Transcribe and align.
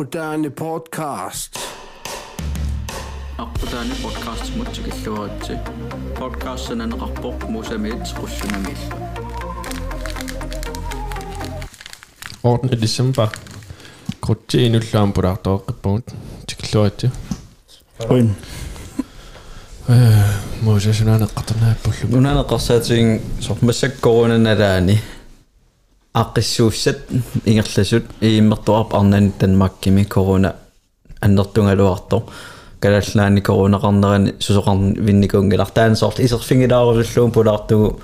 Moderne 0.00 0.50
podcast. 0.50 1.58
Aqtaani 3.38 3.94
podcast 4.02 4.56
mutsikilluaratsi. 4.56 5.52
Podcast 6.18 6.68
sananaqarpoq 6.68 7.48
musamiit 7.48 8.12
qussunamill. 8.20 8.76
Ordnet 12.42 12.80
december. 12.80 13.28
Kutsi 14.20 14.66
inullaan 14.66 15.12
pulaartoqippugut 15.12 16.14
tikilluaratsi. 16.46 17.10
Oin. 18.08 18.36
Э, 19.88 19.94
можеш 20.62 21.00
нанеққарнааппуллу. 21.00 22.20
Нанеққарсаатигин 22.20 23.20
сормассаккорунанналаани. 23.40 25.00
aqqissuussat 26.15 26.99
ingerlasut 27.45 28.05
iimmertuarp 28.21 28.93
arnani 28.93 29.31
tanmakkimi 29.39 30.05
koruna 30.05 30.53
аннертунгалуарто 31.21 32.23
калаллаани 32.81 33.41
коронақарнерани 33.41 34.33
сусоқарни 34.39 34.99
винникунгилар 34.99 35.95
соорт 35.95 36.19
исерфингилаарусуллуун 36.19 37.31
пулаартугу 37.31 38.01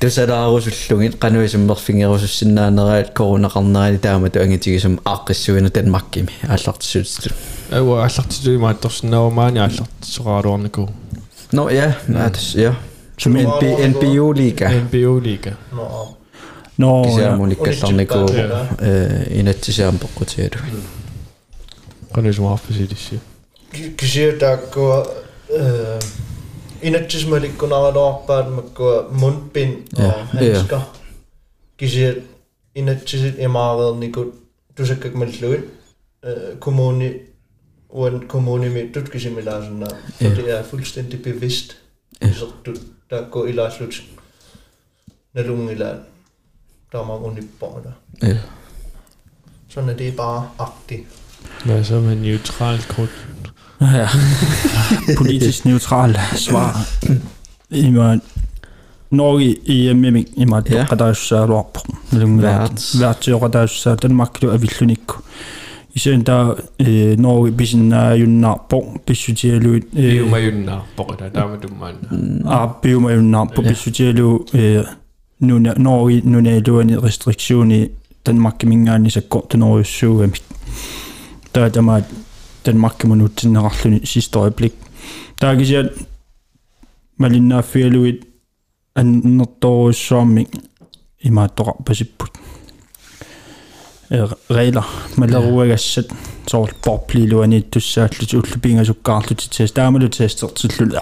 тусалаарусуллугит 0.00 1.14
қануисуммерфингерусуссиннаанераат 1.22 3.12
коронақарнерани 3.14 3.98
таамату 3.98 4.40
ангитигисум 4.40 5.00
ааққиссуина 5.04 5.70
танмаккими 5.70 6.32
ааллартиссуутиту 6.48 7.34
ава 7.70 8.04
аллартитуимаатторсинаавамаани 8.04 9.58
ааллартисоқаралуарнику 9.58 10.90
но 11.52 11.70
я 11.70 11.96
атс 12.26 12.54
я 12.54 12.76
som 13.18 13.36
NB, 13.36 13.62
NBU 13.92 14.32
liga 14.32 14.68
NBO 14.68 15.20
liga 15.20 15.52
Nå, 15.72 16.16
ja. 16.78 17.04
кисаамуниккалларнику 17.04 18.18
э 18.78 19.40
инатсисаам 19.40 19.98
пеққутиалу 19.98 20.58
qanusumаарfasилисси 22.14 23.20
кисиутааккуа 23.96 25.06
э 25.48 25.98
инатсисмаликкунаралуарпаат 26.82 28.50
маккуа 28.50 29.08
мунпин 29.10 29.70
Ja, 29.98 30.04
og 30.04 30.14
handsker 30.32 30.80
кисиат 31.78 32.18
инатсисит 32.74 33.38
имааверникут 33.38 34.34
тусаккакмаллуит 34.76 35.64
э 36.22 36.56
kommuni 36.60 37.10
uan 37.92 38.28
kommuni 38.28 38.68
mittut 38.68 39.10
kisimilaasunna 39.10 39.88
Ja. 40.20 40.28
det 40.28 40.50
er 40.58 40.62
fuldstændig 40.62 41.22
bevidst 41.22 41.76
så 42.32 42.46
du 42.66 42.74
der 43.10 43.30
går 43.30 43.46
i 43.46 43.52
larslut 43.52 44.02
nalungilaan 45.34 45.86
der 45.86 45.94
er 45.94 45.98
mange 47.03 47.25
unibborger 47.27 47.91
ja 48.23 48.37
sådan 49.69 49.89
er 49.89 49.93
det 49.93 50.15
bare 50.15 50.47
agtigt 50.59 51.03
hvad 51.65 51.83
så 51.83 51.99
med 51.99 52.15
neutralt 52.15 52.87
krudt 52.87 53.27
ja. 53.81 54.07
politisk 55.17 55.65
neutral 55.65 56.17
svar. 56.35 56.87
Ima 57.69 58.17
Norge 59.11 59.55
i 59.65 59.93
mimik 59.93 60.27
ima 60.37 60.61
Ja. 60.69 60.85
qadaussaluarpo. 60.85 61.79
Værts. 62.41 62.99
Værtioqadaussaa 62.99 63.95
Danmarklu 63.95 64.51
avillunikku. 64.51 65.15
Isen 65.93 66.25
der 66.25 66.53
eh, 66.79 67.17
Norge 67.19 67.51
bisinnaajunnaarpo 67.51 68.97
pissutialuit 69.07 69.83
biumajunnar 69.95 70.85
poqita 70.97 71.29
taamadummaanna 71.29 72.51
arpiumajunnaarpo 72.51 73.61
pissutialu 73.61 74.45
nuna 75.39 75.73
Norge 75.77 76.21
nunaaluani 76.23 76.97
restriktioni 76.97 77.91
Danmark-mingaani 78.25 79.09
sakko 79.09 79.45
tunoruissuugamik. 79.51 80.43
Der 81.55 81.69
tämä 81.69 82.01
Danmark 82.65 83.03
mun 83.03 83.21
utsinnerarluni 83.21 84.01
sidste 84.03 84.39
øjeblik. 84.39 84.73
Der 85.41 85.47
er 85.47 85.55
kisiat 85.55 85.85
malinnaaffialuit 87.17 88.27
annertoruissuarmik 88.95 90.49
imaattoqarpasipput. 91.23 92.29
regler 94.49 94.83
malaruagassat 96.44 96.50
soort 96.50 96.74
porpliluani 96.84 97.62
tussaallut 97.70 98.32
ullupingasukkaarlut 98.34 99.48
test 99.56 99.74
taamalu 99.74 100.08
testertillut 100.08 100.94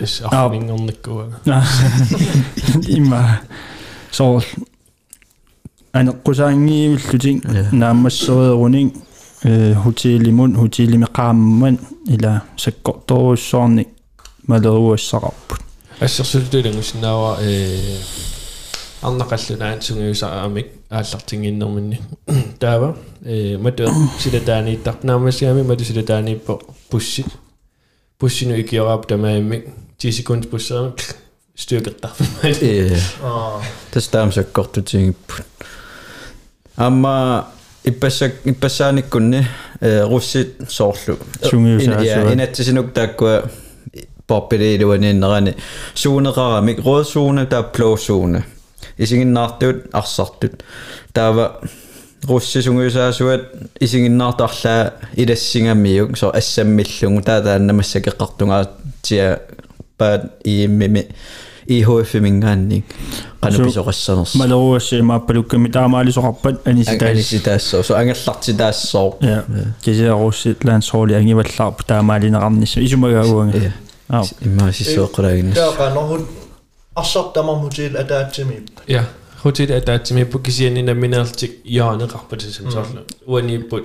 des 0.00 0.22
afningernikkuaga 0.30 1.62
има 2.88 3.20
soort 4.10 4.46
aneqqusaangiivulluting 5.92 7.42
Ja. 7.54 7.64
naammasseriuruning 7.72 8.90
hotellimun 9.84 10.56
hotellimeqaamman 10.56 11.78
ila 12.14 12.40
sakkortoruissoornik 12.56 13.88
maleruassaqarput 14.46 15.60
ассерсултулангуснаава 16.00 17.38
э 17.40 17.52
арнақаллунаан 19.02 19.82
сунгиусарамик 19.82 20.68
ааллартингиннэрминни 20.90 22.00
таава 22.58 22.96
э 23.24 23.58
мату 23.58 23.88
силатаанииттарпнаамассиами 24.20 25.62
мату 25.62 25.84
силатаанииппо 25.84 26.60
пусси 26.90 27.24
пуссину 28.18 28.54
икиораап 28.60 29.06
тамаиммик 29.06 29.66
10 29.98 30.16
секунд 30.16 30.50
пуссаами 30.50 30.92
стюкертарпамай 31.56 32.52
ja 32.60 32.98
og 33.22 33.62
тастаамсаккортутигиппут 33.92 35.46
амма 36.76 37.48
иппассак 37.84 38.32
иппассааниккунни 38.44 39.46
э 39.80 40.04
руссит 40.04 40.60
соорлу 40.68 41.18
Sungiusaasuat. 41.42 42.04
я 42.04 42.32
инатсисинук 42.32 42.92
тааккуа 42.92 43.50
поппилиилуаниннерани 44.26 45.56
суунеқарамик 45.94 46.78
рødsуune 46.78 47.46
таа 47.46 47.62
плоосуune 47.62 48.44
исигиннаартуут 48.97 49.85
арсартут 49.93 50.63
таава 51.13 51.59
руссисунгуисаасуат 52.27 53.41
исигиннаартарлаа 53.79 54.93
илассигамиук 55.15 56.17
со 56.17 56.29
ассаммиллугу 56.29 57.21
таатааннамасса 57.21 58.01
кеқартунгаатсиа 58.01 59.41
паат 59.97 60.31
ииммими 60.43 61.07
ИХФ-мингаанник 61.67 62.85
канаписоқассанерс 63.41 64.35
малеруасси 64.35 65.01
мааппалукками 65.01 65.69
таамаалисоқарпат 65.69 66.61
аниситаас 66.65 67.11
аниситаассоо 67.11 67.83
со 67.83 67.97
ангерлартитаассоо 67.97 69.17
кисиарусси 69.83 70.55
лансруули 70.63 71.13
ангиваллаарпу 71.13 71.83
таамаалинеқарнисса 71.83 72.79
исумагаагуанга 72.81 73.73
аа 74.09 74.23
иммаасиссооққулагиннас 74.41 75.55
таақанорхут 75.55 76.46
når 76.96 77.02
hun 77.02 77.04
ассартамам 77.04 77.58
hotel 77.58 77.96
атаатсими 77.96 78.62
ja 78.88 79.04
hotel 79.44 79.72
атаатсимиппу 79.72 80.38
кисианинаминеэртик 80.38 81.52
яанеқарпатисам 81.64 82.70
соорлу 82.70 83.00
уанииппут 83.26 83.84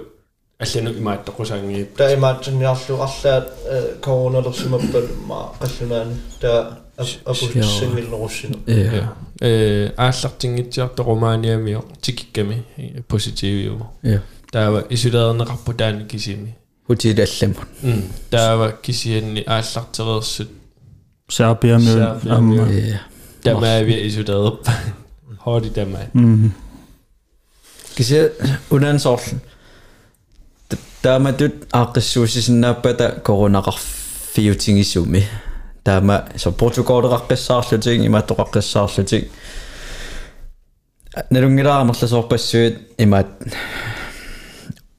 аллану 0.59 0.91
имааттоқусаангиип 0.91 1.97
der 1.97 2.17
имаатсинниарлу 2.17 2.95
арлаат 3.07 3.47
короналерсимаппат 4.01 5.05
ма 5.27 5.53
қаллунаани 5.61 6.15
таа 6.41 6.79
апуссингилнеруссину 7.25 8.57
я 8.67 9.13
э 9.41 9.91
ааллартингитсиарто 9.97 11.03
романиамио 11.03 11.83
тикикками 12.01 12.63
поситивиу 13.07 13.87
я 14.03 14.21
таава 14.51 14.85
исулеернеқарпу 14.89 15.73
таани 15.73 16.05
кисими 16.05 16.55
hotelалламут 16.87 17.67
м 17.83 18.03
таава 18.31 18.71
кисианни 18.81 19.43
ааллартерерсут 19.45 20.49
Serbia 21.30 21.74
øh, 21.74 21.80
mm-hmm. 21.84 21.98
med... 21.98 22.20
Serbia 22.22 22.38
um, 22.38 22.44
med. 22.44 22.74
Yeah. 22.74 22.98
Tema 23.44 23.66
je 23.66 24.00
izvedel. 24.00 24.50
Hodi 25.38 25.70
tema. 25.70 25.98
Mm. 26.12 26.52
Kasi 27.96 28.28
unan 28.70 29.00
sorl. 29.00 29.20
Tama 31.02 31.32
tut 31.32 31.52
aqissuusisinnaapata 31.72 33.10
koronaqarfiutingisumi. 33.22 35.24
Tama 35.84 36.22
so 36.36 36.50
portugaleraqissaarluting 36.50 38.04
imatoqaqissaarluting. 38.04 39.24
Nalungilaamerlasoorpassuit 41.30 42.74
imat 42.98 43.26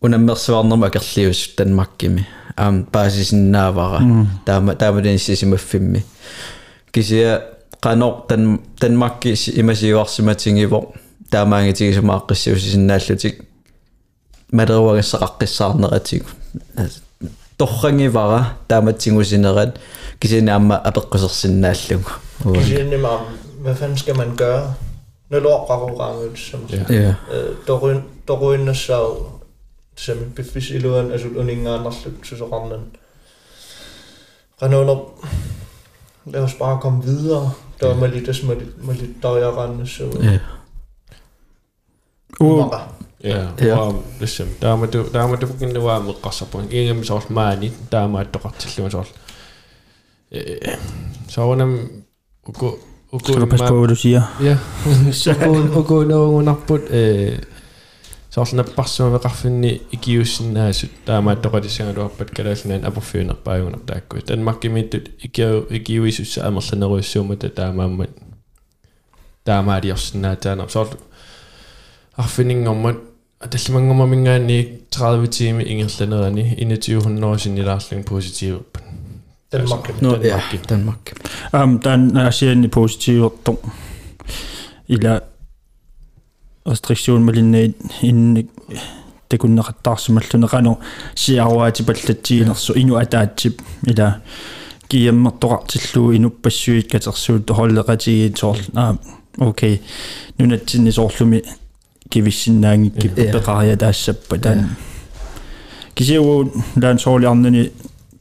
unammersuarnerma 0.02 0.86
akerlius 0.86 1.54
Danmarkimi. 1.58 2.20
Mm 2.20 2.43
танмаккими 2.53 2.57
аам 2.57 2.85
паасисиннаавара 2.85 4.27
таама 4.45 4.75
таамалиниссисимаффимми 4.75 6.05
кisia 6.93 7.43
qanor 7.81 8.27
tan 8.29 8.59
tanmakki 8.81 9.33
imasiuarsimatigivo 9.61 10.93
таамаангитигисумааққиссуусисиннааллутик 11.31 13.45
малеруагассақаққиссаарнератигу 14.53 16.29
торрангивара 17.59 18.47
тааматсигусинерат 18.69 19.79
кисинаамма 20.21 20.83
апеққусерсиннааллугу 20.85 22.11
kisinnima 22.55 23.25
hvad 23.63 23.75
fanden 23.75 23.99
skal 23.99 24.17
man 24.17 24.37
gøre 24.37 24.75
налуаққарууqaangulissam 25.31 26.61
Ja. 26.71 26.95
Ja. 26.95 27.15
торин 27.67 28.03
торуиннассаа 28.27 29.07
Semmin 29.96 30.32
piffis 30.32 30.70
iluan 30.70 31.12
asul 31.12 31.38
uningaanarluk 31.38 32.26
susorarnen. 32.26 32.82
Renaulop. 34.62 35.26
Lad 36.26 36.42
os 36.42 36.54
bare 36.54 36.80
komme 36.82 37.04
videre. 37.04 37.52
Der 37.80 37.96
var 37.96 38.08
lidt 38.08 38.28
det 38.28 38.44
med 38.48 38.56
med 38.84 38.96
lidt 38.96 39.24
døjerende 39.24 39.88
så. 39.88 40.04
Ja. 40.24 40.40
Uh. 42.40 42.74
Ja, 43.24 43.48
ja. 43.62 43.92
Ligesom, 44.20 44.48
der 44.62 44.72
var 44.72 44.86
det 44.86 45.14
der 45.14 45.24
var 45.24 45.36
det 45.36 45.50
fucking 45.50 45.76
det 45.76 45.84
var 45.84 46.02
med 46.02 46.14
kasser 46.24 46.46
på. 46.46 46.62
Ingen 46.72 46.96
med 46.96 47.06
sås 47.06 47.30
mani, 47.30 47.72
der 47.92 48.08
var 48.08 48.24
det 48.24 48.42
godt 48.42 48.60
til 48.60 48.92
sås. 48.92 49.14
Så 51.30 51.42
var 51.42 51.56
nem 51.56 52.04
og 52.44 52.54
gå 52.54 52.80
og 53.12 53.22
gå 53.22 53.34
Skal 53.34 53.42
du 53.42 53.46
passe 53.46 53.68
på, 53.68 53.80
hvad 53.80 53.88
du 53.88 53.96
siger? 53.96 54.22
Ja. 54.42 54.58
Så 55.12 55.34
gå 55.34 55.80
og 55.80 55.86
gå 55.86 56.76
eh 56.90 57.40
taama 61.05 61.31
attoqatissangaluarpat 61.31 62.31
kalaallan 62.31 62.85
aporfiunerpaagunaq 62.85 63.83
taakku. 63.87 64.17
Tanmarkimiittut 64.27 65.11
ikiu 65.25 65.67
ikiuisussa 65.71 66.47
amerlaneruissuumata 66.47 67.49
taamaammat 67.49 68.11
таамаалиорсинаатаанер 69.45 70.69
соорл 70.69 70.97
арфинингормат 72.19 72.99
аталламангормамингаани 73.41 74.59
30 74.91 75.29
тими 75.31 75.63
ингерланерани 75.63 76.45
2100 76.61 78.05
positivt 78.05 78.79
Danmark 79.53 80.03
Nå, 80.03 80.17
ja, 80.23 80.41
Danmark. 80.69 81.13
Um, 81.53 81.81
der 81.81 81.91
er 81.91 82.27
asian 82.27 82.71
positivt 82.71 83.47
dum. 83.47 83.59
restriktionmallinnaat 86.70 88.04
innik 88.10 88.50
takunneqattaarsumalluneraanu 89.30 90.74
siaruaatipallattiinersu 91.24 92.74
inu 92.82 92.96
ataatsip 93.04 93.60
ila 93.92 94.12
kiammertoqartilluu 94.90 96.12
inupassuit 96.18 96.88
katersuut 96.92 97.50
horleqatigii 97.58 98.30
toorlaa 98.40 98.92
okay 99.50 99.78
nunatsinni 100.38 100.92
soorlumi 100.92 101.42
kivissinnaangikkip 102.10 103.16
peqaria 103.16 103.78
taassappa 103.84 104.38
taan 104.38 104.70
кисиу 105.96 106.28
лаан 106.82 107.00
соолиарнани 107.00 107.72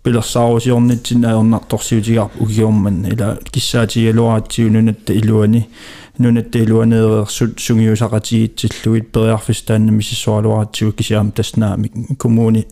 пилерсааруусиорнитсин 0.04 1.25
аернарторсиутигарп 1.25 2.42
угиорман 2.42 3.06
ила 3.06 3.38
киссаатигалуаратсиу 3.52 4.72
нуната 4.72 5.14
илуани 5.14 5.69
нуната 6.18 6.60
илуанеерсут 6.60 7.60
сунгиусақатигитсиллуит 7.60 9.12
периарфистаанна 9.12 9.92
миссуалуаратсиу 9.92 10.94
кисиаам 10.94 11.31
таснаами 11.31 11.92
коммуни 12.18 12.68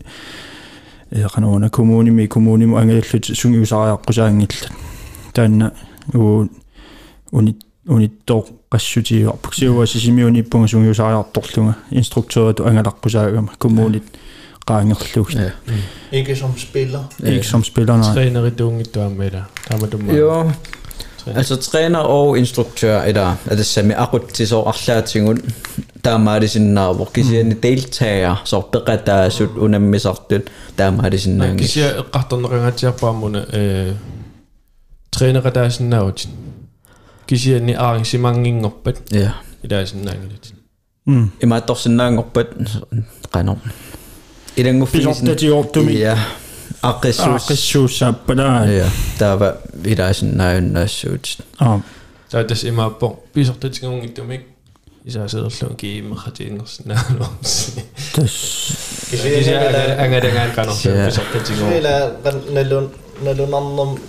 э 1.10 1.28
канона 1.28 1.70
коммуними 1.70 2.26
коммуниму 2.26 2.76
ангаллут 2.76 3.24
сунгиусариаққусаангилла 3.40 4.70
таанна 5.32 5.72
уу 6.14 6.48
уни 7.32 7.56
униттоо 7.88 8.46
qassutiigarpuk 8.70 9.54
siuwa 9.54 9.86
sisimiunippunga 9.86 10.66
sungiusariartorlunga 10.68 11.74
instruktørat 11.90 12.60
angalaqqusaagama 12.60 13.52
kommunit 13.58 14.06
qaangerlugt 14.67 15.35
Ja. 15.35 15.49
ikke 16.11 16.35
som 16.35 16.57
spiller 16.57 17.03
ikke 17.25 17.47
som 17.47 17.63
spiller 17.63 17.97
nej 17.97 18.13
træner 18.13 18.45
i 18.45 18.51
tuungittuammila 18.51 19.43
taama 19.69 19.87
tumma 19.87 20.13
Jo, 20.13 20.51
altså 21.27 21.55
træner 21.55 21.99
og 21.99 22.37
instruktør, 22.37 23.01
eller 23.01 23.35
er 23.45 23.55
det 23.55 23.65
sami 23.65 23.93
akut 23.97 24.21
til 24.33 24.47
så 24.47 24.61
arlaatingun, 24.61 25.37
der 26.03 26.29
er 26.29 26.39
det 26.39 26.49
sin 26.49 26.61
navn, 26.73 27.07
kisian 27.13 27.51
deltager, 27.63 28.41
så 28.45 28.61
beretter 28.61 29.29
sut 29.29 29.49
unammisartut, 29.57 30.41
der 30.77 31.03
er 31.03 31.09
det 31.09 31.21
sin 31.21 31.37
navn. 31.37 31.57
kisia 31.57 31.89
eqqartornerangaatiarpaamuna 31.99 33.45
eh 33.53 33.93
trainerataasinnaut 35.17 36.29
kisianni 37.27 37.73
arrangementingorpat 37.73 39.01
Ja. 39.11 39.29
ilaasinnaangalit 39.63 40.53
mm. 41.07 41.29
Ima 41.43 41.59
torsin 41.59 41.91
navngorpat, 41.91 42.47
qanom. 43.33 43.57
Ilanguffisin. 43.57 43.61
pisartatiortumi 43.61 43.69
Ja. 43.69 43.69
Agressus. 43.71 43.91
aqissuussaappada 43.91 43.97
Ja, 43.97 43.97
der 43.97 43.97
var 43.97 43.97
i 43.97 43.97
der 43.97 43.97
sin 43.97 43.99
navn 43.99 44.00
илангуффигисни 44.55 45.99
я 45.99 46.17
аққиссуус 46.81 47.45
аққиссууссааппалаа 47.45 48.67
я 48.67 48.89
таава 49.19 49.57
илаасиннааюннаассуут 49.85 51.37
аа 51.59 51.81
таа 52.31 52.43
тас 52.43 52.63
имааппо 52.63 53.19
писортатигунгиттумик 53.33 54.47
исаасеерлун 55.05 55.75
кииммахатиингерсинааалуумси 55.75 57.85
тас 58.13 59.07
кисиа 59.09 60.03
ангадангаан 60.03 60.51
канорсу 60.53 60.89
писортатигу 60.89 61.61
ила 61.77 62.17
налун 62.49 62.89
налунарнерм 63.21 63.99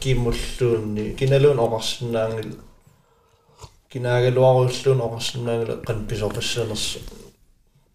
киммуллуунни 0.00 1.14
киналуун 1.18 1.58
оқарсинаангил 1.58 2.58
кинаагалуаруллуун 3.92 5.00
оқарсинаангил 5.06 5.80
қан 5.86 6.06
писорпассанерсу 6.06 6.98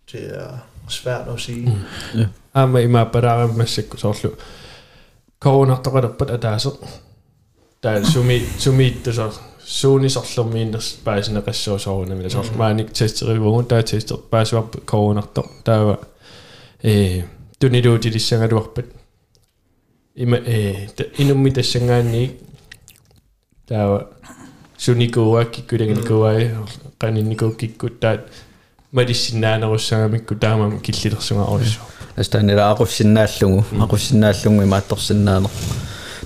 тиа 0.10 0.63
svært 0.88 1.29
at 1.29 1.40
sige 1.40 1.69
аама 2.55 2.82
имааппалаараммассакку 2.82 3.96
соорлу 3.99 4.37
коронартоқалерпат 5.43 6.31
атаасеқ 6.37 6.76
таа 7.82 8.05
суми 8.05 8.37
сумииттусор 8.58 9.32
суунисорлэрмииннерс 9.64 10.88
паасинеқассуусоорунамила 11.05 12.31
соорлу 12.31 12.58
мааник 12.58 12.93
тестеривугун 12.93 13.67
таа 13.67 13.82
тестер 13.82 14.17
паасуарп 14.31 14.84
коронарто 14.84 15.43
таава 15.64 15.99
э 16.82 17.23
тунилуутилиссангалуарпат 17.58 18.87
има 20.14 20.37
э 20.37 20.88
инумми 21.19 21.50
тассангаанни 21.50 22.38
таава 23.67 24.08
суникуа 24.79 25.44
киккулагникуай 25.44 26.50
qaninnikuukkikku 27.00 27.88
taat 28.02 28.20
малиссиннаанеруссагамикку 28.20 28.20
таамам 28.20 28.20
киллилерсунгаорису 28.20 28.20
Altså, 28.20 28.20
der 28.20 28.45
малиссиннаанеруссаамикку 28.97 30.35
таамам 30.35 30.79
киллилерсунга 30.79 31.45
орису 31.53 31.79
астаанила 32.15 32.71
акуссиннааллугу 32.71 33.65
акуссиннааллугу 33.79 34.63
имаатторсиннаанер 34.63 35.51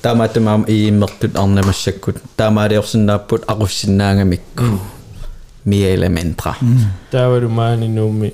таамаатамаам 0.01 0.65
ииммертут 0.67 1.35
арнамассаккут. 1.35 2.17
Таамаалиорсиннааппут 2.37 3.43
акуссиннаангамикку 3.47 4.79
мия 5.65 5.95
элементра 5.95 6.55
таавалу 7.11 7.49
маани 7.49 7.87
нуумми 7.87 8.33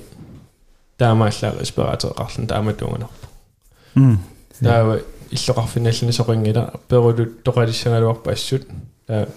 таамааллаа 0.96 1.60
респиратореқарлун 1.60 2.46
тааматуунганерпу 2.46 4.18
таава 4.60 5.00
иллоқарфиналлуни 5.30 6.12
соқингила 6.12 6.80
перулут 6.88 7.42
тоқалиссангалуарпа 7.42 8.32
ассут 8.32 8.66
таа 9.06 9.28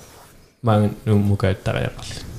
маан 0.62 0.92
нууммукааттариақарлу 1.06 2.31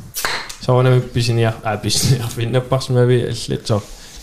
саванами 0.64 1.00
писиниар 1.00 1.54
а 1.62 1.76
писиниар 1.76 2.28
финнаппарсимави 2.28 3.22
аллатсоо 3.48 3.82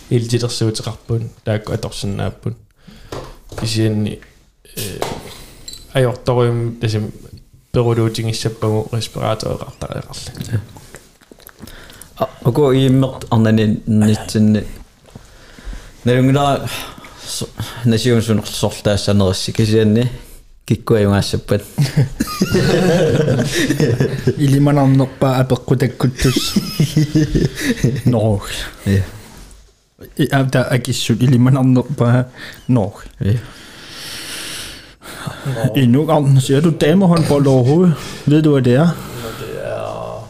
илтилерсуутеқарпун 0.09 1.29
таакку 1.43 1.73
аторсинааппун 1.73 2.55
кисиинни 3.59 4.19
э 4.75 4.99
аёрторуим 5.93 6.77
тасим 6.81 7.11
перулуутингиссаппагу 7.71 8.89
респиратореқартариқарлак 8.91 10.61
ако 12.43 12.71
иммерт 12.73 13.25
арнани 13.29 13.79
нитсинни. 13.87 14.63
Налунгилаа 16.05 16.67
насиумсунерлсорлаассанериссик 17.85 19.55
кисианни 19.55 20.09
kisianni 20.68 20.68
kikkuajungaassappat. 20.68 21.62
илиманарнерпаа 24.38 25.38
апеққутаккутсус 25.42 26.38
ноо 28.06 28.40
Ja. 28.86 29.02
абда 30.32 30.60
акиссут 30.70 31.22
илиманарнерпаа 31.22 32.24
ноо 32.68 32.92
Ja. 33.20 33.38
endnu 35.76 36.06
gang 36.06 36.40
ser 36.42 36.60
du 36.60 36.70
damehåndbold 36.70 37.46
overhovedet 37.46 37.94
ved 38.26 38.42
du 38.42 38.50
hvad 38.50 38.62
det 38.62 38.74
er 38.74 38.88
når 39.22 39.32
det 39.40 39.52
er 39.64 40.28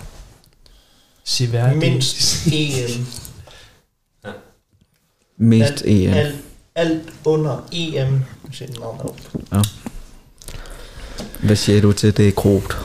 Siværdig. 1.25 1.79
mindst 1.79 2.47
EM 2.47 3.07
Mest 5.39 5.63
alt, 5.71 5.83
EM. 5.87 6.13
alt, 6.15 6.35
alt 6.75 7.03
under 7.25 7.57
EM 7.73 8.23
sin 8.53 8.69
navn 8.81 9.01
op 9.01 9.17
Hvad 11.44 11.56
siger 11.56 11.82
du 11.82 11.92
til 11.92 12.18
det 12.18 12.36
krugt? 12.36 12.78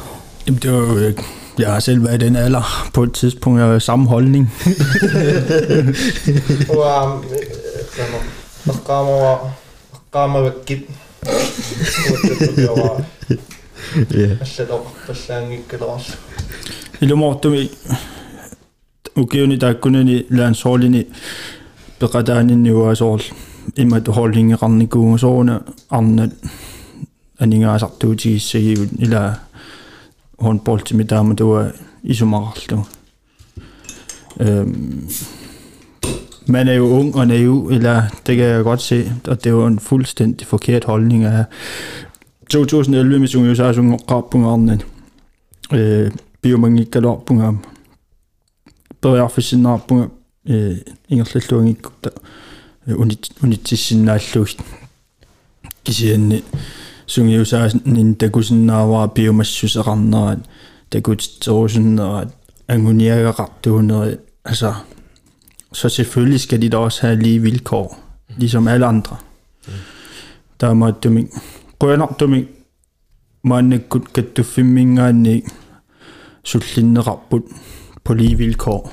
Jamen, 0.47 0.61
det 0.63 0.73
var 0.73 0.79
jo, 0.79 0.97
øh, 0.97 1.15
jeg 1.59 1.73
har 1.73 1.81
selv 1.81 2.05
været 2.05 2.23
i 2.23 2.27
den 2.27 2.37
alder 2.37 2.89
på 2.95 3.03
et 3.03 3.13
tidspunkt, 3.13 3.61
jeg 3.61 3.69
var 3.69 3.79
samme 3.79 4.09
holdning. 4.09 4.53
Ilmoittamme 17.01 17.69
ukiuni 19.17 19.59
taakkunani 19.59 20.27
laansoorlini 20.31 21.05
peqataaninniuasoorl 21.99 23.23
immat 23.77 24.09
hollingqarnikuungusooruna 24.09 25.59
arnat 25.91 26.31
укиуни 27.42 27.66
тааккунани 27.66 27.66
лаансоорлини 27.66 28.40
пеқатаанинниуасоорл 28.40 28.70
имату 28.70 28.70
холлингеқарникууга 28.70 28.70
соруна 28.70 28.76
арнат 28.76 28.80
анингаасартуутигиссагиут 28.80 28.90
ила 29.00 29.40
håndboldtimi 30.40 31.06
taama 31.06 31.36
tuo 31.36 31.64
isomaqarlu 32.04 32.86
øhm, 34.40 35.10
man 36.48 36.68
er 36.68 36.74
jo 36.74 36.88
ung 36.88 37.16
og 37.16 37.28
naiv, 37.28 37.70
eller 37.72 38.04
det 38.26 38.38
kan 38.38 38.46
jeg 38.46 38.64
godt 38.64 38.82
se, 38.82 39.14
og 39.28 39.44
det 39.44 39.46
er 39.46 39.54
jo 39.54 39.66
en 39.66 39.80
fuldstændig 39.80 40.48
forkert 40.48 40.84
holdning 40.84 41.24
af 41.24 41.46
2011 42.50 43.20
med 43.20 43.28
sunge 43.28 43.56
så 43.56 43.74
sunge 43.74 44.00
qapungarnen 44.08 44.82
øh 45.74 46.12
biomangikkalorpungam 46.42 47.64
periarfissinnaarpunga 49.02 50.06
øh 50.46 50.78
ingerlalluangikkutta 51.10 52.10
unit 52.88 53.32
unitissinnaallugit 53.44 54.62
kisianni 55.86 56.44
sungiusaasin 57.07 58.15
takusinnaavaa 58.15 59.09
biomassuseqarnerat 59.09 60.39
takutitserusunnerat 60.91 62.29
anguniagaqartuuneri 62.69 64.17
altså 64.45 64.75
så 65.75 65.89
selvfølgelig 65.89 66.41
skal 66.41 66.63
de 66.63 66.69
da 66.69 66.77
også 66.77 67.07
have 67.07 67.17
lige 67.17 67.43
vilkår, 67.43 67.99
ligesom 68.37 68.69
alle 68.69 68.87
andre. 68.87 69.17
Der 70.61 70.75
må 70.75 70.91
du 70.91 71.11
min 71.11 71.29
qunartumi 71.81 72.45
maannakkut 73.43 74.13
kattuffimingaanni 74.13 75.43
sullinnerarput 76.45 77.43
på 78.05 78.15
lige 78.15 78.39
vilkår 78.39 78.93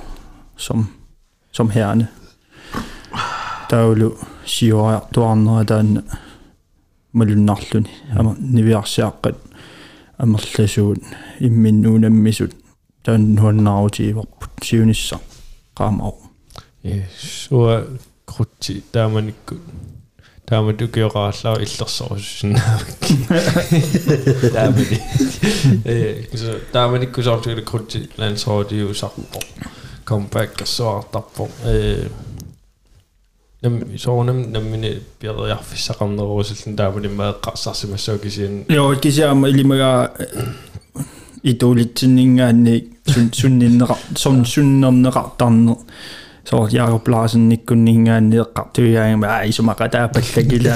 som 0.57 0.87
som 1.51 1.69
herrene. 1.69 2.07
Der 3.69 3.77
er 3.77 3.81
jo 3.81 4.17
siorartuarnera 4.45 5.63
taanna 5.63 6.01
malunnarluni 7.12 7.90
ama 8.18 8.36
niviarsiaqqat 8.38 9.36
амерласуут 10.18 11.00
имминнуунаммисут 11.40 12.52
таан 13.04 13.38
хуаннаарутииворпут 13.40 14.52
сиунисса 14.62 15.18
qaamau 15.76 16.14
е 16.84 17.08
суа 17.18 17.86
крутти 18.24 18.82
тааманикку 18.92 19.56
таама 20.46 20.72
тукиорааллаа 20.72 21.56
иллерсорусиннаавик 21.64 23.02
таамани 24.56 24.98
э 25.84 26.24
så 26.34 26.58
тааманикку 26.72 27.22
сортугила 27.22 27.62
крутти 27.62 28.08
лансроодиусарпо 28.18 29.40
comeback 30.06 30.64
соартарпо 30.64 31.48
э 31.64 32.08
nam 33.61 33.73
soornam 33.95 34.39
nammini 34.53 34.91
pieriarfissaqarneruusullan 35.19 36.75
taapulimmaa 36.75 37.29
eqqarsarsimassua 37.33 38.17
kisiin 38.17 38.65
joo 38.69 38.95
kisiaama 38.95 39.47
ilimaga 39.47 39.91
äh, 40.03 40.47
ituulitsinningaanni 41.43 42.75
sunninneqa 43.31 43.95
som 44.17 44.45
sunnerneqartarne 44.45 45.75
соо 46.49 46.67
Jakob 46.71 47.07
Larsen 47.07 47.49
никкуннингаанни 47.49 48.41
эққартуяагама 48.43 49.27
аа 49.27 49.43
исумақа 49.51 49.89
таапаллагила 49.89 50.75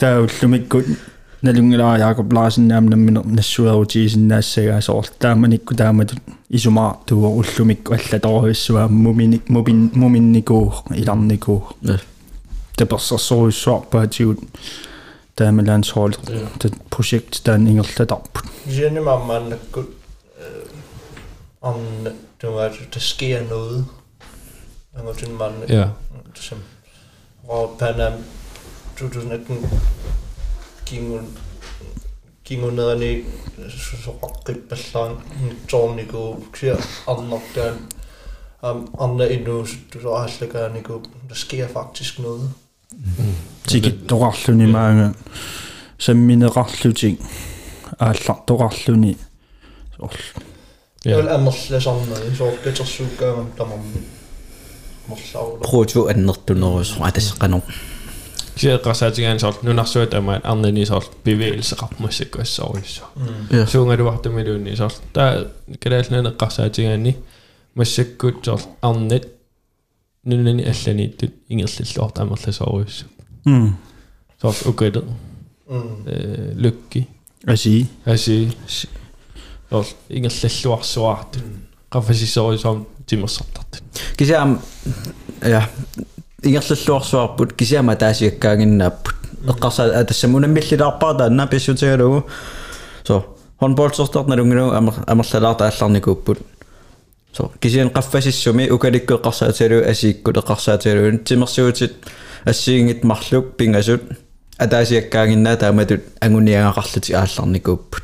таауллумиккут 0.00 0.86
налунгилаа 1.42 1.98
Jakob 1.98 2.32
Larsen 2.32 2.68
наамнаммину 2.68 3.22
нассуерутиисин 3.24 4.28
наассагаас 4.28 4.88
тааманикку 5.18 5.74
таамату 5.74 6.16
исумаа 6.48 6.98
туо 7.06 7.28
уллумикку 7.40 7.94
аллаторуиссуаа 7.94 8.88
муминик 8.88 9.48
мубин 9.48 9.90
муминникуу 9.94 10.74
иларникуу 10.90 11.60
тепперсэрсоруиссуар 12.76 13.82
паатигут 13.90 14.40
таамалаансоорл 15.34 16.14
тат 16.60 16.74
project 16.90 17.42
таан 17.44 17.66
ингерлатарпут 17.66 18.44
жианимааммааннакку 18.66 19.80
om 21.62 22.08
det 22.40 22.50
var, 22.50 22.72
der 22.94 23.00
sker 23.00 23.48
noget. 23.48 23.84
Jeg 24.94 25.04
må 25.04 25.12
tænke 25.12 25.34
mig, 25.34 25.52
ja. 25.68 25.88
som 26.34 26.58
Råb, 27.48 27.80
han 27.80 28.00
er 28.00 28.12
2019 28.98 29.70
кингун 30.92 31.26
кингунерани 32.44 33.24
соқаққиппаллаан 34.04 35.12
ниттоорникуу 35.40 36.28
ксиа 36.52 36.76
арнартаан 37.06 37.76
ам 38.62 38.88
арна 38.98 39.26
инуусутту 39.36 39.98
сорааллакааникуу 40.02 41.02
der 41.28 41.34
sker 41.34 41.68
faktisk 41.68 42.18
noget 42.18 42.50
тигиттоқарлуни 43.66 44.66
маага 44.66 45.14
самминеқарлутик 45.98 47.16
ааллартоқарлуни 47.98 49.16
ол 49.98 51.28
амерласарнери 51.36 52.36
соорпетерсууккаагам 52.40 53.48
тамарми 53.56 54.00
морсаару 55.08 55.58
круту 55.70 56.06
аннертунерусу 56.12 57.02
атасеқанор 57.08 57.62
er 58.63 58.77
så 58.77 58.79
gør 58.83 58.93
man 58.93 59.11
der 59.11 59.11
man 59.11 59.11
morsaula 59.15 59.15
Protu 59.15 59.17
annertunerus 59.17 59.17
atasqanu. 59.17 59.37
сиэққарсаатигаан 59.37 59.39
соор 59.39 59.55
нунарсуат 59.63 60.13
амаат 60.13 60.45
арнини 60.45 60.85
соор 60.85 61.03
бивеилсеқармассаккуассооруйссо 61.23 63.03
Ja. 63.51 63.65
суунгалуартумилуунни 63.65 64.75
соор 64.75 64.93
таа 65.13 65.45
калаалнана 65.79 66.29
эққарсаатигаанни 66.29 67.15
массаккут 67.75 68.45
соор 68.45 68.61
арнит 68.81 69.27
нунани 70.23 70.63
алланииттут 70.63 71.31
ингерллуарт 71.49 72.19
амерласооруйссо 72.19 73.05
м 73.45 73.77
соор 74.41 74.55
укале 74.65 75.01
mm. 75.69 76.07
э 76.07 76.53
лукки 76.55 77.07
аси 77.45 77.87
аси 78.05 78.51
соор 79.69 79.85
ингерллуарсуартут 80.09 81.43
qaffasissoruissuam 81.91 82.85
timmersartartut 83.07 83.83
Kisiam 84.17 84.59
ja 85.41 85.61
ингерллуарсуарпут 86.42 87.52
кисиама 87.52 87.96
таасиаккаагиннааппут 87.96 89.14
эққарса 89.46 89.90
атассамунаммиллилаарпаа 90.00 91.14
таанна 91.14 91.46
писсутигалугу 91.46 92.26
со 93.06 93.24
хонболсортарналунгилу 93.60 94.72
амер 94.72 94.94
амерлалаарта 95.06 95.68
алларникууппут. 95.68 96.38
Со 97.32 97.50
кисиан 97.60 97.88
qaffasissumi 97.88 98.70
укаликку 98.70 99.14
эққарсаатигалу 99.14 99.88
асииккут 99.88 100.36
эққарсаатигалуун 100.36 101.18
тимерсуутит 101.18 101.94
ассиингит 102.44 103.04
марлук 103.04 103.56
пингасут. 103.56 104.02
Атаасиаккаагиннаа 104.58 105.56
тааматут 105.56 106.02
агуниагақарлути 106.20 107.12
аалларникууппут. 107.12 108.02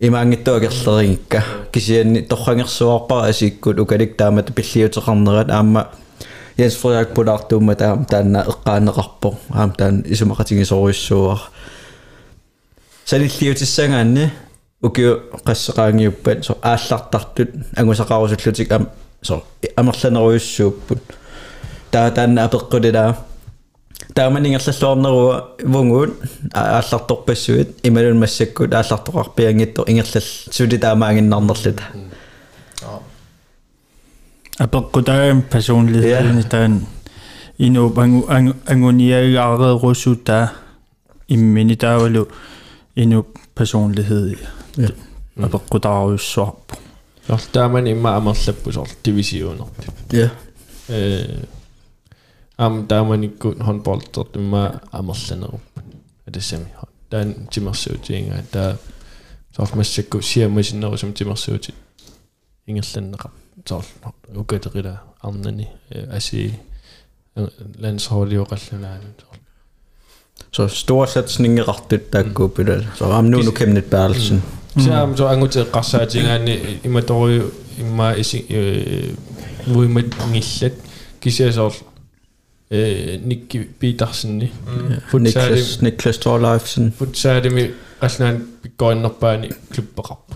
Имаангиттуагерлеригикка 0.00 1.44
кисианни 1.72 2.22
торрангерсуарпара 2.22 3.28
асииккут 3.28 3.78
укалик 3.78 4.16
таамат 4.16 4.54
пиллиутеқарнерат 4.54 5.50
аама 5.50 5.90
ясфриак 6.56 7.14
пулаартуумма 7.14 7.74
таам 7.74 8.04
таанна 8.04 8.44
эққаанеқарпо 8.48 9.34
аам 9.50 9.72
таан 9.72 10.04
исумақатигисоруйссууар 10.06 11.40
салиллиутиссагаанни 13.04 14.30
укиу 14.82 15.22
қассеқаангиуппат 15.44 16.44
со 16.44 16.58
ааллартартут 16.62 17.50
агусақарусуллутик 17.76 18.72
ам 18.72 18.88
со 19.22 19.42
амерланеруйссууппут 19.76 21.02
таа 21.90 22.10
таанна 22.10 22.44
апеққулилаа 22.44 23.16
тааманингерллуарнеруа 24.14 25.56
вунгуут 25.62 26.14
аалларторпассуит 26.52 27.78
ималун 27.82 28.20
массаккут 28.20 28.74
ааллартоқарпиангиттор 28.74 29.88
ингерлл 29.88 30.22
сули 30.50 30.76
таамаангиннарнерлута 30.76 31.82
апеққутаам 34.59 35.41
персонлигheden 35.51 36.43
таан 36.43 36.85
ину 37.57 37.93
ангу 37.97 38.55
ангуниагаареерусута 38.67 40.51
иммини 41.27 41.75
таавалу 41.75 42.27
ину 42.95 43.25
personlighed 43.55 44.39
апеққутааруйссуарпу 45.37 46.75
соор 47.27 47.41
тааман 47.53 47.85
имма 47.87 48.15
амерлаппу 48.17 48.71
соор 48.71 48.89
дивисионерпи 49.03 49.87
ja 50.11 50.29
э 50.89 51.45
ам 52.57 52.87
тааманиккут 52.87 53.61
хонболтер 53.61 54.27
имма 54.35 54.81
амерланеруппут 54.91 55.83
атассами 56.25 56.67
таан 57.09 57.47
тимерсуутиинга 57.51 58.43
таа 58.51 58.77
соор 59.55 59.75
массакку 59.75 60.21
сиамасиннерусум 60.21 61.13
тимерсуути 61.13 61.73
ингерланнеqa 62.67 63.29
соор 63.67 63.85
укатерила 64.35 64.97
арнани 65.23 65.67
аси 66.11 66.53
landsholdiоqallanaanu 67.83 69.29
så 70.51 70.67
store 70.67 71.07
satsninger 71.07 71.67
rettet 71.69 72.13
der 72.13 72.23
går 72.33 72.47
på 72.47 72.63
det 72.63 72.87
så 72.95 73.05
am 73.05 73.25
nu 73.25 73.41
nu 73.41 73.51
kæmnet 73.51 73.85
bærelsen 73.85 74.43
Siam 74.77 75.17
so 75.17 75.27
angute 75.27 75.65
qarsaatingaani 75.73 76.55
imatoriu 76.83 77.43
imma 77.79 78.11
isi 78.13 78.45
muimmat 79.67 80.05
ngillat 80.31 80.73
kisiasoor 81.21 81.73
э 82.71 83.17
никки 83.25 83.59
питарсинни 83.79 84.51
Niklas, 85.13 85.81
Niklas 85.81 86.17
Thorleifsen. 86.17 86.91
футсаалими 86.91 87.71
аллаан 88.01 88.47
пиккоиннерпаани 88.61 89.49
клуппеқарпа 89.73 90.35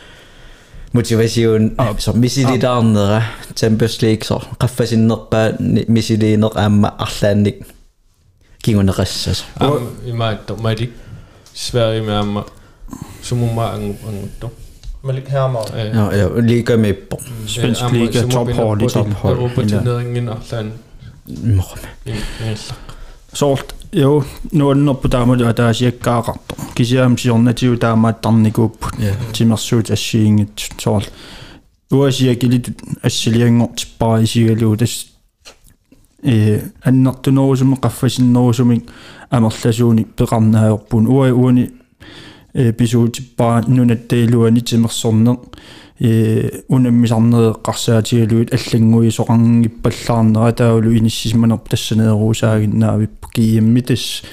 ilimangivara 0.93 1.23
arlaatigu 1.23 1.57
Niklas 1.57 1.63
Thorleifsen 1.63 1.63
nikkunnut 1.63 1.71
motivation 1.71 1.71
så 1.99 2.13
misilitarnera 2.13 3.23
Champions 3.55 4.01
League 4.01 4.23
så 4.23 4.41
qaffasinnerpaa 4.59 5.51
misiliiner 5.87 6.49
aamma 6.55 6.91
arlaannik 6.97 7.55
kinguneqassas 8.63 9.45
am 9.59 9.87
imaatto 10.05 10.55
madik 10.55 10.89
Sverige 11.53 12.01
med 12.05 12.15
amma 12.15 12.43
sumumma 13.21 13.71
angu 13.73 13.95
angutto 14.07 14.51
Malik 15.03 15.29
Hermann. 15.29 15.65
ja. 15.73 16.15
Ja 16.17 16.29
liga 16.41 16.77
mippo 16.77 17.21
Svensk 17.47 17.91
liga, 17.91 18.21
tophold 18.21 18.81
i 18.81 18.87
tophold. 18.87 19.37
Europa 19.37 19.61
turneringen 19.61 20.29
arlaan 20.29 20.73
morme 21.25 21.87
ingilla 22.05 22.75
soort 23.33 23.75
jo 23.93 24.23
nuannerpu 24.51 25.07
taamulu 25.07 25.45
ataasiakkaaqartu 25.47 26.55
kisiaam 26.75 27.17
siornatiu 27.17 27.77
taamaattarnikuupput 27.77 28.99
ja 28.99 29.13
timersuut 29.37 29.91
assiingit 29.91 30.65
soort 30.81 31.13
uasiakilit 31.93 32.69
assiliangortipparisigaluu 33.03 34.75
tas 34.77 34.95
э 36.23 36.59
аннартунерусуми 36.87 37.75
qaffasinnерусумик 37.83 38.91
амерласууни 39.31 40.07
пеқарнааерпун 40.17 41.07
уа 41.07 41.27
уани 41.41 41.63
э 42.55 42.71
писуутиппара 42.71 43.63
нунаттаилуани 43.67 44.61
тимерсорнеқ 44.61 45.39
э 46.01 46.63
унаммисарнеэққарсаатигалуит 46.67 48.53
аллангуи 48.53 49.09
соқарнгиппаллаарнера 49.09 50.51
таалу 50.51 50.91
иниссисманер 50.97 51.59
тассанеруусаагиннаавиппу 51.69 53.27
кииммитас 53.29 54.23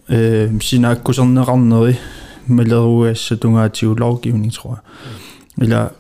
э 0.10 0.50
синааккусернеқарнери 0.62 1.98
малеруаасса 2.48 3.38
тунгаатигу 3.38 3.96
лавгивни 4.00 4.50
троа 4.50 4.82
ила 5.62 5.92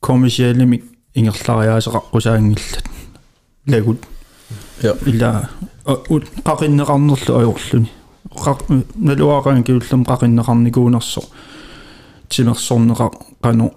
коммерциалими 0.00 0.82
ингерлариаасеқарқусаангиллат 1.14 2.86
лагут 3.66 4.00
ja 4.82 4.94
ила 5.06 5.48
қақиннеқарнерлу 5.84 7.36
ажорлуни 7.40 7.90
э, 8.34 8.82
налуаагаан 8.94 9.64
киуллам 9.64 10.04
қақиннеқарникуунерсо. 10.04 11.22
Тимерсорнеқар 12.28 13.10
қано 13.42 13.70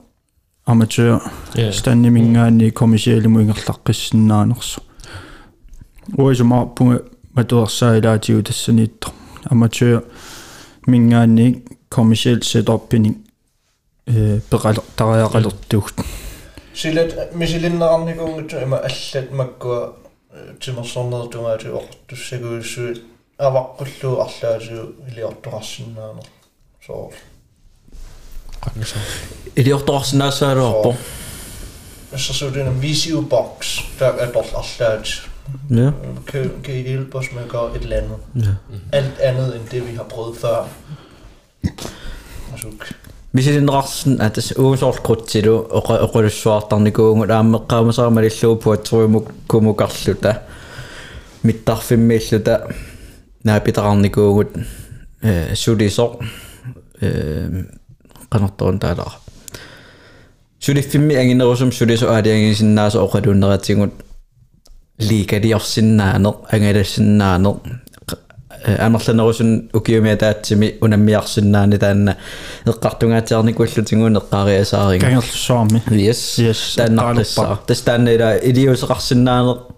amateur 0.65 1.21
станнимингаани 1.71 2.71
коммерциалиму 2.71 3.41
ингерлаққиссинааnersu 3.41 4.81
уисумарпунга 6.17 7.03
матуерсаилаатигу 7.33 8.43
тассанииттор 8.43 9.13
amateur 9.49 10.03
мингаани 10.87 11.63
commercial 11.89 12.39
setup-ини 12.41 13.17
э 14.07 14.39
пеқалертариақалертугт 14.49 15.95
силат 16.73 17.33
мисилиннеқарникунгитсу 17.33 18.57
има 18.61 18.77
аллат 18.77 19.31
маккуа 19.31 19.93
тимерсорнертунгаати 20.59 21.67
э, 21.67 21.77
оқортуссагуиссуит 21.79 23.03
аваққуллуу 23.37 24.21
арлаасуу 24.25 24.95
илиортоқарсиннаанер 25.09 26.25
соорл 26.85 27.13
iliortoqarsinaassaalorpo 29.56 30.94
Assasuudina 32.12 32.70
VCU 32.70 33.20
box 33.22 33.78
der 33.98 34.06
er 34.06 34.32
dog 34.32 34.44
arlaat. 34.54 35.28
ja 35.70 35.90
Kan 36.26 36.50
kan 36.64 36.74
I 36.74 36.82
hjælpe 36.82 37.18
os 37.18 37.32
med 37.32 37.42
at 37.42 37.48
gøre 37.48 37.76
et 37.76 37.82
eller 37.82 37.96
andet? 37.96 38.16
ja 38.34 38.54
Alt 38.92 39.18
andet 39.18 39.56
end 39.56 39.64
det 39.70 39.88
vi 39.88 39.96
har 39.96 40.02
prøvet 40.02 40.36
før. 40.36 40.68
Altså, 42.52 42.68
мисилинерарсин 43.32 44.20
атас 44.20 44.52
уусооркрутсилу 44.58 45.56
оқулуссуартарникуунгут 46.04 47.30
ааммеққаамасаамалиллуупуат 47.30 48.82
туимук 48.82 49.30
кумукарлута 49.46 50.34
миттарфиммииллута 51.42 52.60
наапитақарникуугут 53.44 54.48
э 55.22 55.54
сулисо 55.54 56.18
э 57.00 57.64
канарторун 58.34 58.78
таалаа 58.78 59.12
сулиффимми 60.60 61.14
ангинерусум 61.14 61.72
сулисо 61.72 62.06
аалиангисиннаасо 62.14 62.98
оқалууннератигут 63.06 63.92
ликалиорсиннаанеқ 64.98 66.36
ангалассиннаанеқ 66.54 67.56
амерланерусун 68.86 69.70
укиумиатаатсими 69.72 70.76
унаммиарсиннаани 70.80 71.78
таанна 71.78 72.16
эққартунгаатиарникуллутингуун 72.66 74.16
эққариасааринга 74.20 75.06
кангерлсуарми 75.06 75.82
yes 75.88 76.20
Yes, 76.38 76.60
тааннартассаа 76.76 77.58
тастааннила 77.66 78.36
илиусеқарсиннаанеқ 78.36 79.73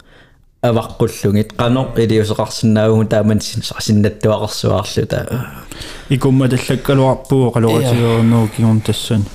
аваққуллугит 0.61 1.53
қано 1.57 1.93
илиусеқарсиннаагу 1.97 3.05
тааман 3.05 3.41
синнаттуақарсуаарлута 3.41 5.45
икумма 6.09 6.49
таллаккалуарпуу 6.49 7.51
қалуратиорнуу 7.51 8.49
кигун 8.55 8.81
тассан 8.81 9.25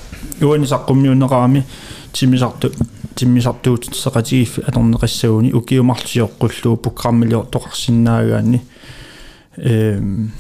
уани 0.41 0.67
саққумmiунеқарами 0.67 1.65
тимисарту 2.13 2.73
тиммисартуут 3.15 3.95
сеқатигиффи 3.95 4.65
аторнеқассагуни 4.67 5.53
укиумарлиоққуллуу 5.53 6.77
программилиор 6.77 7.47
тоқарсиннаагаани 7.47 8.63
эм 9.57 10.33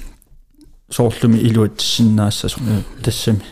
соорлуми 0.90 1.38
илуатсиннаассасу 1.38 2.60
тассами 3.02 3.42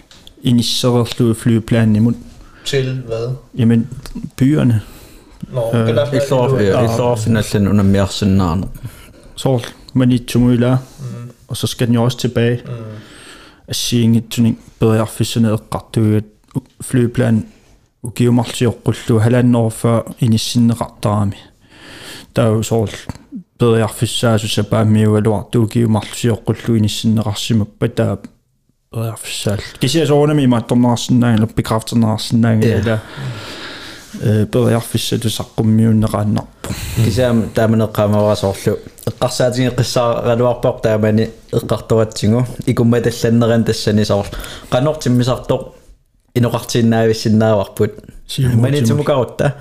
иниссерерлуу 0.43 1.35
флюплааннимут 1.35 2.17
til 2.67 3.03
hvad? 3.07 3.35
jamen 3.55 3.89
byerne 4.37 4.81
Nå, 5.51 5.71
Øh, 5.75 5.87
det 5.87 5.99
er 5.99 6.13
иллор 6.13 6.59
иллорфиналлан 6.59 7.69
унаммиарсиннаане 7.69 8.67
soorl 9.37 9.65
manitsumuilaa 9.95 10.77
Mm, 10.99 11.31
og 11.49 11.57
så 11.57 11.67
skal 11.67 11.87
den 11.87 11.95
jo 11.95 12.03
også 12.03 12.19
tilbage 12.19 12.61
mm. 12.65 12.73
ассиингитсуник 13.69 14.57
периарфиссанеэккартугат 14.81 16.25
флюплан 16.81 17.45
укиумарлиоққуллу 18.03 19.21
халааннерфа 19.21 20.05
иниссиннеқартарами 20.21 21.37
таа 22.35 22.63
соорл 22.63 22.93
периарфиссаасуса 23.59 24.65
паамиуалуар 24.65 25.45
туукиумарлусиоққуллу 25.53 26.79
иниссиннеқарсимаппа 26.79 27.89
таа 27.89 28.19
периарфиссаал 28.93 29.61
кисиа 29.81 30.07
соорнами 30.07 30.45
имаатторнеқарсинаага 30.45 31.49
bekræfterneqarсинаага 31.57 33.01
Э, 34.20 34.46
периарфиссатусаққуммиуннеқааннарпу 34.46 36.74
кисаам 37.06 37.50
тааманеққамавасоорлу 37.56 38.80
эққарсаатиги 39.08 39.72
қиссаагалуарпоқ 39.72 40.82
таамани 40.82 41.30
эққартуатсигу 41.54 42.46
икумматалланнеран 42.66 43.64
тассани 43.64 44.04
соор 44.04 44.28
қанортиммисартоқ 44.70 45.76
инуқартииннаависсиннааварпут 46.36 47.92
манитимукарутта 48.56 49.56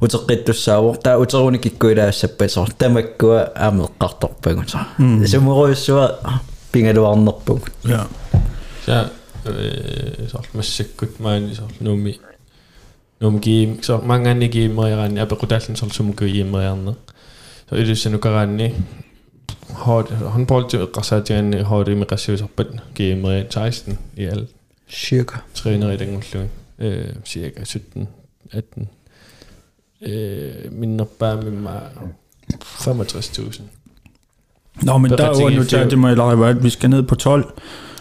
утеққиттуссаавор 0.00 0.98
таа 0.98 1.18
утеруни 1.18 1.58
киккуилаассаппа 1.58 2.48
соор 2.48 2.70
тамаккуа 2.70 3.52
аама 3.56 3.90
эққарторпагун 3.98 4.68
саа 4.68 4.86
сумуруйуссуа 5.26 6.20
пингалуарнерпуг 6.70 7.70
я. 7.82 8.06
Я 8.86 9.10
э, 9.44 10.28
соор 10.30 10.46
массаккут 10.54 11.18
маани 11.18 11.54
соор 11.54 11.72
нууми 11.80 12.20
numi 13.20 13.38
numi 13.38 13.40
game 13.40 13.82
så 13.82 13.98
mange 13.98 14.30
andre 14.30 14.48
gamer 14.48 14.86
jeg 14.86 15.28
berudallen 15.28 15.76
så 15.76 15.88
som 15.90 16.12
gamer 16.12 16.60
så 17.68 17.74
er 17.74 17.84
det 17.84 17.98
sådan 17.98 18.12
nukarani 18.12 18.74
har 19.68 20.28
han 20.28 20.46
på 20.46 20.62
til 20.70 20.86
qasatian 20.94 21.52
har 21.52 21.82
det 21.82 21.96
med 21.96 22.06
qasius 22.06 22.42
op 22.42 22.60
gamer 22.94 23.42
16 23.50 23.98
i 24.16 24.24
alt 24.24 24.48
cirka 24.88 25.36
træner 25.54 25.90
i 25.90 25.96
den 25.96 26.22
øh, 26.78 27.14
cirka 27.24 27.64
17 27.64 28.08
18 28.52 28.88
øh, 30.02 30.72
min 30.72 31.00
bare 31.18 31.42
med 31.42 31.50
mig 31.50 31.82
65.000 32.54 33.62
Nå, 34.82 34.98
men 34.98 35.10
der 35.10 35.44
undertager 35.44 35.88
det 35.88 35.98
mig, 35.98 36.10
eller 36.10 36.24
at 36.24 36.64
vi 36.64 36.70
skal 36.70 36.90
ned 36.90 37.02
på 37.02 37.14
12. 37.14 37.52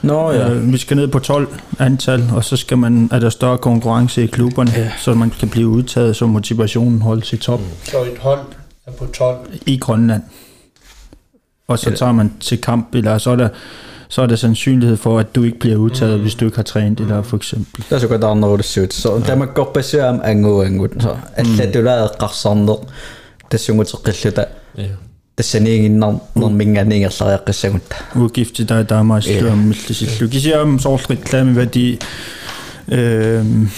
Nå, 0.01 0.31
ja. 0.31 0.49
øh, 0.49 0.73
vi 0.73 0.77
skal 0.77 0.97
ned 0.97 1.07
på 1.07 1.19
12 1.19 1.47
antal, 1.79 2.23
og 2.35 2.43
så 2.43 2.57
skal 2.57 2.77
man, 2.77 3.09
er 3.11 3.19
der 3.19 3.29
større 3.29 3.57
konkurrence 3.57 4.23
i 4.23 4.27
klubberne, 4.27 4.71
ja. 4.75 4.91
så 4.97 5.13
man 5.13 5.29
kan 5.29 5.49
blive 5.49 5.67
udtaget, 5.67 6.15
så 6.15 6.27
motivationen 6.27 7.01
holdes 7.01 7.33
i 7.33 7.37
top. 7.37 7.59
Mm. 7.59 7.65
Så 7.83 8.03
et 8.03 8.17
hold 8.19 8.39
er 8.87 8.91
på 8.91 9.05
12? 9.05 9.37
I 9.65 9.77
Grønland. 9.77 10.23
Og 11.67 11.79
så 11.79 11.85
eller. 11.89 11.97
tager 11.97 12.11
man 12.11 12.33
til 12.39 12.61
kamp, 12.61 12.95
eller 12.95 13.17
så 13.17 13.29
er 13.29 13.35
der, 13.35 13.49
så 14.07 14.21
er 14.21 14.25
der 14.25 14.35
sandsynlighed 14.35 14.97
for, 14.97 15.19
at 15.19 15.35
du 15.35 15.43
ikke 15.43 15.59
bliver 15.59 15.77
udtaget, 15.77 16.15
mm. 16.15 16.21
hvis 16.21 16.35
du 16.35 16.45
ikke 16.45 16.57
har 16.57 16.63
trænet, 16.63 16.99
eller 16.99 17.21
for 17.21 17.37
eksempel. 17.37 17.83
Det 17.89 17.95
er 17.95 17.99
så 17.99 18.07
godt, 18.07 18.21
der 18.21 18.29
er 18.29 18.33
noget, 18.33 18.65
Så 18.65 19.21
der 19.25 19.35
man 19.35 19.47
godt 19.53 19.73
besøger 19.73 20.09
om 20.09 20.21
angå, 20.23 20.63
angå. 20.63 20.87
Så 20.99 21.17
alt 21.35 21.47
det, 21.57 21.73
du 21.73 21.81
lader, 21.81 22.07
er 22.19 22.27
sådan 22.33 22.57
noget. 22.57 22.81
Det 23.51 23.53
er 23.53 23.57
sådan 23.57 23.73
mm. 23.73 23.85
noget, 24.75 24.89
тассаниигиннар 25.35 26.19
нэрминганиигерлариаққиссагунта 26.35 27.95
уукифти 28.15 28.65
таа 28.65 28.85
таамааллуам 28.85 29.67
миллисиллу 29.69 30.29
кисиаам 30.29 30.79
соорлқитлаами 30.79 31.53
вати 31.53 31.99
эм 32.87 33.69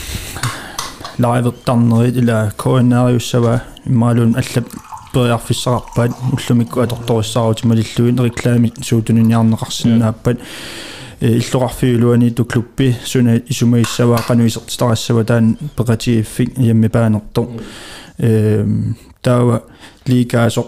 лайвертарнерит 1.17 2.17
ила 2.17 2.53
коэнариуссава 2.57 3.63
иммаалуун 3.85 4.35
аллап 4.35 4.67
периарфиссарарпаат 5.13 6.11
уллумикку 6.31 6.81
аторториссаарути 6.81 7.65
малиллуин 7.65 8.23
реклаами 8.23 8.71
суутунуниарнеқарсинааппат 8.81 10.37
иллоқарфиулуани 11.21 12.29
туклуппи 12.31 12.95
суна 13.03 13.37
исумаиссаваа 13.37 14.21
кануисертитарассава 14.27 15.25
таан 15.25 15.57
пеқатииффик 15.75 16.53
яммипаанерто 16.57 17.49
эм 18.19 18.95
таава 19.23 19.63
лигаасоқ 20.05 20.67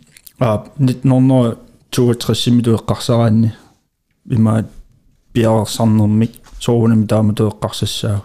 а 0.41 0.65
1962 0.79 2.61
туэққарсараанни 2.63 3.53
имаат 4.25 4.65
пиарерсарнэрмик 5.33 6.31
соорунами 6.59 7.05
таама 7.05 7.33
туэққарсассаа 7.33 8.23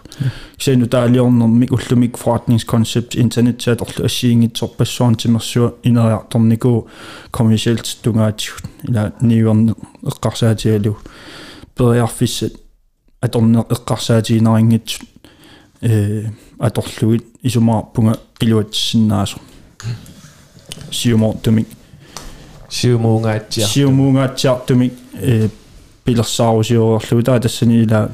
кисаину 0.57 0.87
таалиорнэрмик 0.87 1.71
уллумик 1.71 2.17
форретningskoncept 2.17 3.15
интернетсаат 3.21 3.83
орлу 3.83 4.05
ассиингитсорпассуан 4.05 5.15
тимерсуа 5.15 5.75
инериарторнику 5.83 6.87
коммерциалт 7.29 7.85
тунгаатигут 8.01 8.65
ила 8.87 9.13
ниуерне 9.21 9.75
эққарсаатиалу 10.01 10.97
периарфиссат 11.77 12.53
аторнер 13.21 13.61
эққарсаатиинарингит 13.69 15.01
э 15.81 16.31
аторлуит 16.57 17.25
исумаарпунга 17.43 18.17
илуатсиннаасо 18.39 19.37
сиумортумик 20.89 21.67
siumuungaatsia 22.69 23.67
сиумуунгаатсиартумик 23.67 24.93
э 25.13 25.49
пилерсаарусиуорлугу 26.05 27.23
таа 27.23 27.39
тассани 27.39 27.83
ила 27.83 28.11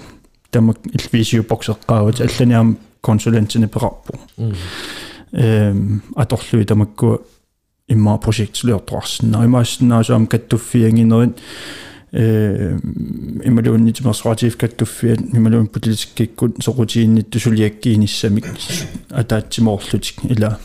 тамак 0.52 0.78
илвисиупоксеққаагут 0.86 2.22
алланиам 2.22 2.78
консулентини 3.02 3.68
пеқарпу 3.68 4.18
эм 5.32 6.02
аторлуи 6.16 6.66
тамакку 6.66 7.22
имма 7.88 8.18
проектилиорторсинаа 8.18 9.46
имаассинаасуам 9.46 10.28
каттуффиангинерит 10.28 11.38
э 12.12 12.78
ималууннитимерсуатив 13.44 14.58
каттуффиат 14.58 15.20
ималуун 15.34 15.68
политиккиккут 15.68 16.64
сокутииннитту 16.64 17.40
сулиаккииниссамик 17.40 18.46
атаатсимоорлутик 19.10 20.26
ила 20.26 20.60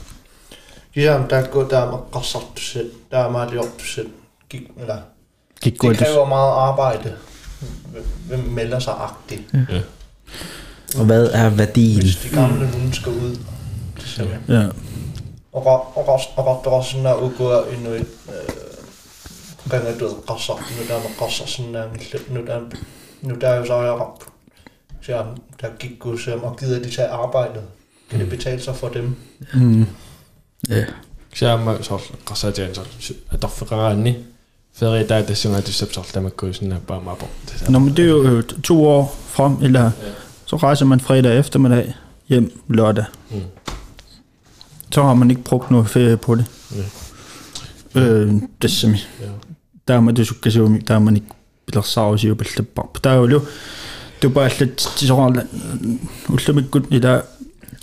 Kiam 0.98 1.28
Danko, 1.28 1.68
der 1.68 1.78
er 1.78 1.90
meget 1.90 2.04
godt 2.10 2.36
du 2.56 2.62
selv. 2.62 2.90
Der 3.10 3.18
er 3.18 3.30
meget 3.30 3.50
gjort 3.50 3.68
du 3.80 3.84
selv. 3.84 4.08
Gik, 4.48 4.62
eller, 4.80 4.96
Gik 5.60 5.82
det 5.82 5.98
kræver 5.98 6.26
meget 6.26 6.52
arbejde. 6.52 7.14
Hvem 8.28 8.40
melder 8.40 8.78
sig 8.78 8.94
agtigt? 8.98 9.42
Ja. 9.52 9.80
Og 10.98 11.04
hvad 11.04 11.30
er 11.32 11.50
værdien? 11.50 12.02
Hvis 12.02 12.16
de 12.16 12.28
gamle 12.28 12.66
hunde 12.66 12.94
skal 12.94 13.12
ud. 13.12 13.36
Ja. 14.48 14.66
Og 15.52 16.66
rossen 16.66 17.06
er 17.06 17.14
udgået 17.14 17.74
endnu 17.74 17.90
et... 17.90 18.06
Øh, 18.28 19.70
Gange 19.70 19.98
død 20.00 20.30
rasser. 20.30 20.54
Nu 20.54 20.94
der 20.94 20.98
med 20.98 21.22
rasser 21.22 21.46
sådan 21.46 21.74
der. 21.74 21.84
Nu 22.30 22.46
der, 22.46 22.60
nu 23.22 23.34
der 23.40 23.48
er 23.48 23.56
jo 23.56 23.64
så 23.64 23.82
jeg 23.82 23.92
op. 23.92 24.24
Så 25.02 25.24
der 25.60 25.68
gik 25.78 25.98
gud 25.98 26.18
og 26.42 26.56
gider 26.56 26.82
de 26.82 26.90
tage 26.90 27.08
arbejdet. 27.08 27.62
Kan 28.10 28.18
det 28.18 28.26
mm. 28.26 28.36
betale 28.36 28.60
sig 28.60 28.76
for 28.76 28.88
dem? 28.88 29.16
Mm 29.54 29.86
siama 31.34 31.82
so 31.82 32.00
qasaatian 32.26 32.74
so 32.74 32.82
atarfeqaraanni 33.30 34.16
feritaa 34.74 35.22
tassunga 35.22 35.60
tussapsor 35.60 36.04
tamakkuusinna 36.12 36.80
paamapo 36.86 37.26
Nå, 37.68 37.78
men 37.78 37.96
det 37.96 38.04
er 38.04 38.08
jo 38.08 38.22
øh, 38.22 38.42
to 38.42 38.86
år 38.86 39.16
frem, 39.28 39.56
eller 39.62 39.90
så 40.46 40.56
rejser 40.56 40.86
man 40.86 41.00
fredag 41.00 41.38
eftermiddag 41.38 41.94
hjem 42.28 42.62
lørdag. 42.68 43.04
Mm. 43.30 43.40
Så 44.90 45.02
har 45.02 45.14
man 45.14 45.30
ikke 45.30 45.42
brugt 45.42 45.70
noget 45.70 45.88
ferie 45.88 46.16
på 46.16 46.34
det. 46.34 46.44
Øh, 47.94 48.32
det 48.62 48.64
er 48.64 48.68
simpelthen. 48.68 49.10
ja 49.20 49.28
Der 49.88 49.94
er 49.94 50.00
man 50.00 50.16
det 50.16 50.26
sukker 50.26 50.50
sig 50.50 50.62
der 50.88 50.94
er 50.94 50.98
man 50.98 51.16
ikke 51.16 51.26
bliver 51.66 51.82
savs 51.82 52.24
i 52.24 52.34
på 52.34 52.44
det 52.56 53.04
Der 53.04 53.10
er 53.10 53.14
jo 53.14 53.26
det 54.22 54.28
er 54.28 54.28
bare 54.28 54.50
lidt 54.58 54.76
til 54.76 55.06
så 55.06 55.26
ret 55.26 55.46
ultimate 56.28 56.68
good 56.70 56.82
i 56.90 56.98
der 56.98 57.20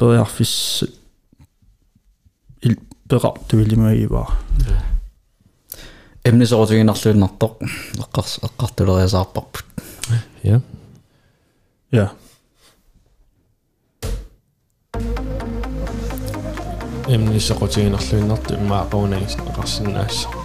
eller 0.00 0.14
det 0.14 0.16
som 0.16 0.16
bedre 0.16 0.16
jeg 0.16 0.26
hvis 0.36 0.84
berat 3.08 3.50
du 3.50 3.56
vil 3.56 3.78
mig 3.78 4.00
i 4.02 4.06
var. 4.06 4.32
эмнисоорутигин 6.24 6.88
арлуиннартоq 6.88 7.62
эққарс 8.00 8.38
эққартулериасаарпарпут 8.42 9.64
Ja. 10.44 10.60
Ja. 11.92 12.08
Emni 17.08 17.40
så 17.40 17.54
rutinerluinnartu 17.54 18.54
immaaqaunagis 18.54 19.36
neqarsinnaassa 19.36 20.37